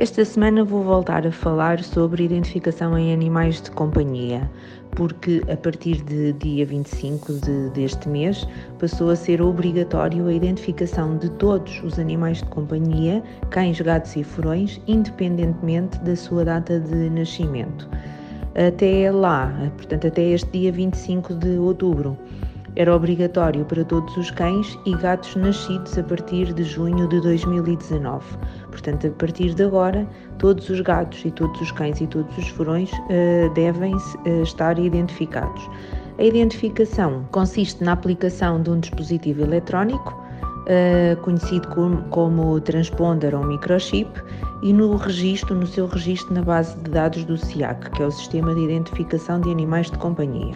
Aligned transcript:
Esta 0.00 0.24
semana 0.24 0.64
vou 0.64 0.82
voltar 0.82 1.26
a 1.26 1.30
falar 1.30 1.84
sobre 1.84 2.24
identificação 2.24 2.96
em 2.96 3.12
animais 3.12 3.60
de 3.60 3.70
companhia, 3.70 4.50
porque 4.92 5.42
a 5.46 5.54
partir 5.54 6.02
de 6.04 6.32
dia 6.32 6.64
25 6.64 7.34
de, 7.34 7.68
deste 7.74 8.08
mês 8.08 8.48
passou 8.78 9.10
a 9.10 9.14
ser 9.14 9.42
obrigatório 9.42 10.26
a 10.26 10.32
identificação 10.32 11.18
de 11.18 11.30
todos 11.32 11.82
os 11.84 11.98
animais 11.98 12.38
de 12.38 12.46
companhia, 12.46 13.22
cães, 13.50 13.78
gatos 13.78 14.16
e 14.16 14.24
furões, 14.24 14.80
independentemente 14.86 15.98
da 15.98 16.16
sua 16.16 16.46
data 16.46 16.80
de 16.80 17.10
nascimento. 17.10 17.86
Até 18.54 19.12
lá, 19.12 19.52
portanto, 19.76 20.06
até 20.06 20.22
este 20.22 20.50
dia 20.50 20.72
25 20.72 21.34
de 21.34 21.58
outubro 21.58 22.16
era 22.76 22.94
obrigatório 22.94 23.64
para 23.64 23.84
todos 23.84 24.16
os 24.16 24.30
cães 24.30 24.78
e 24.86 24.94
gatos 24.94 25.34
nascidos 25.36 25.98
a 25.98 26.02
partir 26.02 26.52
de 26.52 26.62
junho 26.62 27.08
de 27.08 27.20
2019. 27.20 28.24
Portanto, 28.70 29.08
a 29.08 29.10
partir 29.10 29.54
de 29.54 29.64
agora, 29.64 30.06
todos 30.38 30.68
os 30.68 30.80
gatos 30.80 31.24
e 31.24 31.30
todos 31.30 31.60
os 31.60 31.72
cães 31.72 32.00
e 32.00 32.06
todos 32.06 32.36
os 32.38 32.48
furões 32.48 32.90
uh, 32.92 33.52
devem 33.54 33.94
uh, 33.94 34.42
estar 34.42 34.78
identificados. 34.78 35.68
A 36.18 36.22
identificação 36.22 37.24
consiste 37.32 37.82
na 37.82 37.92
aplicação 37.92 38.62
de 38.62 38.70
um 38.70 38.78
dispositivo 38.78 39.42
eletrónico, 39.42 40.12
uh, 40.12 41.20
conhecido 41.22 41.66
como, 41.68 42.02
como 42.10 42.60
transponder 42.60 43.34
ou 43.34 43.44
microchip, 43.44 44.10
e 44.62 44.72
no 44.72 44.94
registro, 44.96 45.54
no 45.54 45.66
seu 45.66 45.86
registro 45.86 46.34
na 46.34 46.42
base 46.42 46.76
de 46.78 46.90
dados 46.90 47.24
do 47.24 47.36
SIAC, 47.36 47.90
que 47.90 48.02
é 48.02 48.06
o 48.06 48.10
Sistema 48.10 48.54
de 48.54 48.60
Identificação 48.60 49.40
de 49.40 49.50
Animais 49.50 49.90
de 49.90 49.98
Companhia. 49.98 50.54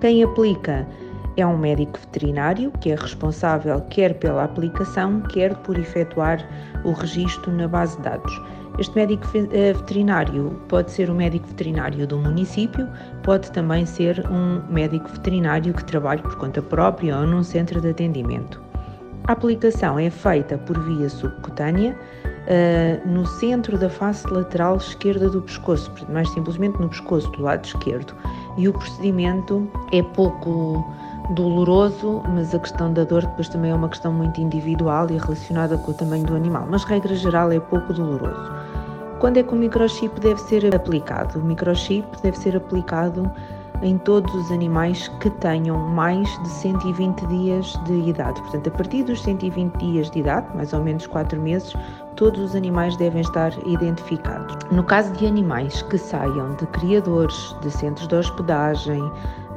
Quem 0.00 0.22
aplica 0.22 0.86
é 1.36 1.46
um 1.46 1.56
médico 1.56 1.98
veterinário 1.98 2.70
que 2.80 2.90
é 2.90 2.94
responsável 2.94 3.80
quer 3.90 4.14
pela 4.14 4.44
aplicação, 4.44 5.20
quer 5.22 5.54
por 5.56 5.78
efetuar 5.78 6.46
o 6.84 6.92
registro 6.92 7.52
na 7.52 7.66
base 7.66 7.96
de 7.96 8.02
dados. 8.02 8.42
Este 8.78 8.94
médico 8.94 9.26
eh, 9.34 9.72
veterinário 9.72 10.60
pode 10.68 10.90
ser 10.90 11.10
um 11.10 11.14
médico 11.14 11.46
veterinário 11.46 12.06
do 12.06 12.18
município, 12.18 12.88
pode 13.22 13.50
também 13.52 13.84
ser 13.84 14.26
um 14.30 14.62
médico 14.72 15.08
veterinário 15.10 15.74
que 15.74 15.84
trabalhe 15.84 16.22
por 16.22 16.36
conta 16.36 16.62
própria 16.62 17.18
ou 17.18 17.26
num 17.26 17.42
centro 17.42 17.80
de 17.80 17.90
atendimento. 17.90 18.62
A 19.28 19.32
aplicação 19.32 19.98
é 19.98 20.10
feita 20.10 20.58
por 20.58 20.78
via 20.80 21.08
subcutânea 21.08 21.96
uh, 22.24 23.08
no 23.08 23.24
centro 23.26 23.78
da 23.78 23.88
face 23.88 24.26
lateral 24.28 24.76
esquerda 24.76 25.28
do 25.28 25.42
pescoço, 25.42 25.92
mais 26.08 26.28
simplesmente 26.30 26.80
no 26.80 26.88
pescoço 26.88 27.30
do 27.32 27.42
lado 27.42 27.64
esquerdo. 27.64 28.14
E 28.58 28.68
o 28.68 28.72
procedimento 28.72 29.70
é 29.92 30.02
pouco 30.02 30.84
doloroso, 31.32 32.22
mas 32.28 32.54
a 32.54 32.58
questão 32.58 32.92
da 32.92 33.04
dor 33.04 33.22
depois 33.22 33.48
também 33.48 33.70
é 33.70 33.74
uma 33.74 33.88
questão 33.88 34.12
muito 34.12 34.40
individual 34.40 35.10
e 35.10 35.18
relacionada 35.18 35.76
com 35.78 35.90
o 35.90 35.94
tamanho 35.94 36.24
do 36.24 36.36
animal, 36.36 36.66
mas 36.70 36.84
regra 36.84 37.14
geral 37.14 37.50
é 37.50 37.58
pouco 37.58 37.92
doloroso. 37.92 38.52
Quando 39.18 39.36
é 39.36 39.42
que 39.42 39.52
o 39.52 39.56
microchip 39.56 40.18
deve 40.20 40.40
ser 40.40 40.74
aplicado? 40.74 41.38
O 41.38 41.44
microchip 41.44 42.06
deve 42.22 42.36
ser 42.36 42.56
aplicado 42.56 43.30
em 43.82 43.98
todos 43.98 44.32
os 44.34 44.50
animais 44.50 45.08
que 45.20 45.28
tenham 45.30 45.76
mais 45.76 46.28
de 46.42 46.48
120 46.48 47.26
dias 47.26 47.78
de 47.84 47.94
idade. 48.08 48.40
Portanto, 48.42 48.68
a 48.68 48.70
partir 48.70 49.02
dos 49.02 49.22
120 49.22 49.76
dias 49.76 50.10
de 50.10 50.20
idade, 50.20 50.46
mais 50.54 50.72
ou 50.72 50.82
menos 50.82 51.06
4 51.06 51.40
meses, 51.40 51.74
todos 52.16 52.40
os 52.40 52.54
animais 52.54 52.96
devem 52.96 53.22
estar 53.22 53.52
identificados. 53.66 54.56
No 54.70 54.84
caso 54.84 55.12
de 55.14 55.26
animais 55.26 55.82
que 55.82 55.98
saiam 55.98 56.54
de 56.56 56.66
criadores, 56.66 57.56
de 57.60 57.70
centros 57.70 58.06
de 58.06 58.14
hospedagem, 58.14 59.02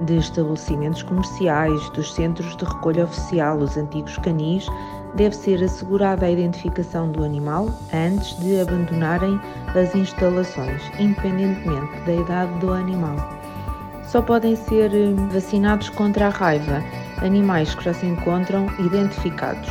de 0.02 0.18
estabelecimentos 0.18 1.04
comerciais, 1.04 1.90
dos 1.92 2.14
centros 2.14 2.56
de 2.58 2.66
recolha 2.66 3.06
oficial, 3.06 3.58
os 3.58 3.78
antigos 3.78 4.18
canis, 4.18 4.68
deve 5.16 5.36
ser 5.36 5.64
assegurada 5.64 6.26
a 6.26 6.32
identificação 6.32 7.10
do 7.10 7.24
animal 7.24 7.70
antes 7.94 8.38
de 8.40 8.60
abandonarem 8.60 9.40
as 9.74 9.96
instalações, 9.96 10.82
independentemente 11.00 12.02
da 12.06 12.14
idade 12.14 12.60
do 12.60 12.74
animal. 12.74 13.16
Só 14.04 14.22
podem 14.22 14.56
ser 14.56 14.94
eh, 14.94 15.14
vacinados 15.32 15.90
contra 15.90 16.28
a 16.28 16.30
raiva 16.30 16.84
animais 17.22 17.74
que 17.74 17.86
já 17.86 17.94
se 17.94 18.06
encontram 18.06 18.68
identificados. 18.80 19.70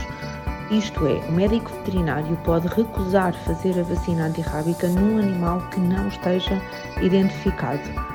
Isto 0.70 1.06
é, 1.06 1.20
o 1.28 1.32
médico 1.32 1.70
veterinário 1.70 2.36
pode 2.38 2.66
recusar 2.68 3.34
fazer 3.44 3.78
a 3.78 3.82
vacina 3.82 4.26
antirrábica 4.26 4.88
num 4.88 5.18
animal 5.18 5.60
que 5.70 5.78
não 5.78 6.08
esteja 6.08 6.60
identificado 7.02 8.13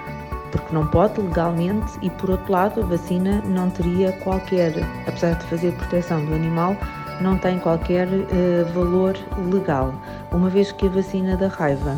porque 0.52 0.74
não 0.74 0.86
pode 0.88 1.20
legalmente 1.22 1.92
e 2.02 2.10
por 2.10 2.32
outro 2.32 2.52
lado 2.52 2.82
a 2.82 2.86
vacina 2.86 3.42
não 3.46 3.70
teria 3.70 4.12
qualquer, 4.24 4.74
apesar 5.08 5.34
de 5.36 5.46
fazer 5.46 5.72
proteção 5.74 6.26
do 6.26 6.34
animal, 6.34 6.76
não 7.22 7.38
tem 7.38 7.60
qualquer 7.60 8.08
uh, 8.08 8.74
valor 8.74 9.16
legal, 9.52 9.94
uma 10.32 10.50
vez 10.50 10.72
que 10.72 10.88
a 10.88 10.90
vacina 10.90 11.36
da 11.36 11.48
raiva 11.48 11.96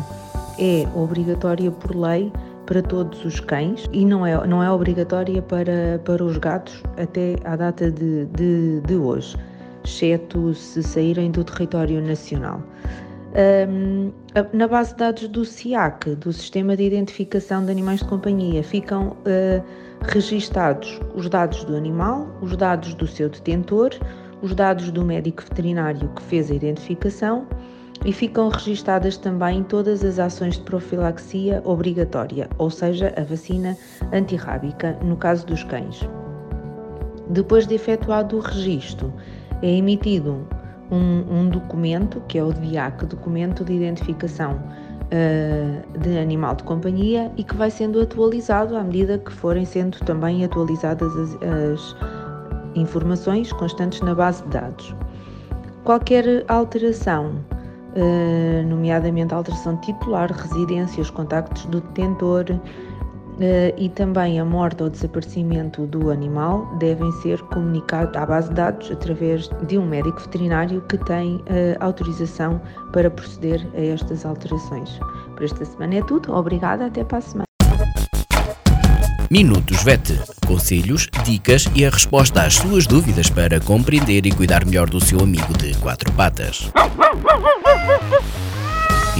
é 0.58 0.86
obrigatória 0.94 1.70
por 1.70 1.94
lei 1.94 2.32
para 2.66 2.82
todos 2.82 3.24
os 3.24 3.40
cães 3.40 3.88
e 3.92 4.04
não 4.04 4.24
é, 4.26 4.46
não 4.46 4.62
é 4.62 4.70
obrigatória 4.70 5.42
para, 5.42 6.00
para 6.04 6.22
os 6.22 6.36
gatos 6.38 6.82
até 6.96 7.36
à 7.44 7.56
data 7.56 7.90
de, 7.90 8.26
de, 8.26 8.80
de 8.80 8.94
hoje, 8.94 9.36
exceto 9.84 10.54
se 10.54 10.82
saírem 10.82 11.30
do 11.30 11.44
território 11.44 12.00
nacional. 12.00 12.62
Um, 13.34 14.12
na 14.52 14.68
base 14.68 14.90
de 14.90 14.98
dados 14.98 15.28
do 15.28 15.42
SIAC, 15.42 16.14
do 16.16 16.32
Sistema 16.32 16.76
de 16.76 16.82
Identificação 16.82 17.64
de 17.64 17.70
Animais 17.70 18.00
de 18.00 18.06
Companhia, 18.06 18.62
ficam 18.62 19.08
uh, 19.08 19.64
registados 20.02 21.00
os 21.14 21.30
dados 21.30 21.64
do 21.64 21.74
animal, 21.74 22.28
os 22.42 22.54
dados 22.56 22.92
do 22.94 23.06
seu 23.06 23.30
detentor, 23.30 23.90
os 24.42 24.54
dados 24.54 24.90
do 24.90 25.02
médico 25.02 25.42
veterinário 25.42 26.10
que 26.10 26.22
fez 26.22 26.50
a 26.50 26.54
identificação 26.54 27.46
e 28.04 28.12
ficam 28.12 28.50
registadas 28.50 29.16
também 29.16 29.62
todas 29.62 30.04
as 30.04 30.18
ações 30.18 30.56
de 30.56 30.64
profilaxia 30.64 31.62
obrigatória, 31.64 32.50
ou 32.58 32.68
seja, 32.68 33.14
a 33.16 33.22
vacina 33.22 33.78
antirrábica 34.12 34.98
no 35.02 35.16
caso 35.16 35.46
dos 35.46 35.64
cães. 35.64 36.06
Depois 37.30 37.66
de 37.66 37.76
efetuado 37.76 38.36
o 38.36 38.40
registro, 38.40 39.10
é 39.62 39.70
emitido 39.70 40.46
um, 40.92 41.40
um 41.40 41.48
documento, 41.48 42.22
que 42.28 42.38
é 42.38 42.44
o 42.44 42.52
DIAC, 42.52 43.06
Documento 43.06 43.64
de 43.64 43.72
Identificação 43.72 44.52
uh, 44.52 45.98
de 45.98 46.18
Animal 46.18 46.54
de 46.54 46.64
Companhia, 46.64 47.32
e 47.36 47.42
que 47.42 47.56
vai 47.56 47.70
sendo 47.70 48.00
atualizado 48.00 48.76
à 48.76 48.84
medida 48.84 49.18
que 49.18 49.32
forem 49.32 49.64
sendo 49.64 49.98
também 50.00 50.44
atualizadas 50.44 51.10
as, 51.16 51.38
as 51.42 51.96
informações 52.74 53.50
constantes 53.54 54.02
na 54.02 54.14
base 54.14 54.42
de 54.42 54.50
dados. 54.50 54.94
Qualquer 55.84 56.44
alteração, 56.48 57.36
uh, 57.96 58.68
nomeadamente 58.68 59.32
alteração 59.32 59.78
titular, 59.78 60.30
residência, 60.30 61.00
os 61.00 61.10
contactos 61.10 61.64
do 61.66 61.80
detentor, 61.80 62.44
e 63.76 63.88
também 63.90 64.38
a 64.38 64.44
morte 64.44 64.82
ou 64.82 64.90
desaparecimento 64.90 65.86
do 65.86 66.10
animal 66.10 66.66
devem 66.78 67.10
ser 67.22 67.40
comunicados 67.44 68.14
à 68.16 68.26
base 68.26 68.48
de 68.48 68.54
dados 68.54 68.90
através 68.90 69.48
de 69.66 69.78
um 69.78 69.86
médico 69.86 70.20
veterinário 70.20 70.80
que 70.82 70.98
tem 70.98 71.36
uh, 71.36 71.42
autorização 71.80 72.60
para 72.92 73.10
proceder 73.10 73.66
a 73.74 73.80
estas 73.80 74.24
alterações. 74.24 74.90
Por 75.34 75.44
esta 75.44 75.64
semana 75.64 75.96
é 75.96 76.02
tudo. 76.02 76.32
Obrigada, 76.32 76.86
até 76.86 77.04
para 77.04 77.18
a 77.18 77.20
semana. 77.20 77.44
Minutos 79.30 79.82
VET. 79.82 80.20
Conselhos, 80.46 81.08
dicas 81.24 81.66
e 81.74 81.86
a 81.86 81.90
resposta 81.90 82.42
às 82.42 82.54
suas 82.54 82.86
dúvidas 82.86 83.30
para 83.30 83.58
compreender 83.58 84.26
e 84.26 84.30
cuidar 84.30 84.66
melhor 84.66 84.90
do 84.90 85.00
seu 85.00 85.20
amigo 85.20 85.56
de 85.56 85.74
quatro 85.78 86.12
patas. 86.12 86.70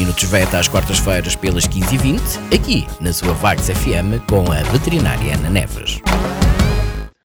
Minutos 0.03 0.25
VET 0.25 0.53
às 0.57 0.67
quartas-feiras 0.67 1.37
pelas 1.37 1.65
15h20, 1.65 2.21
aqui 2.53 2.89
na 3.01 3.13
sua 3.13 3.33
Vagos 3.35 3.69
FM 3.69 4.19
com 4.29 4.51
a 4.51 4.61
veterinária 4.73 5.37
Ana 5.37 5.49
Neves. 5.49 6.03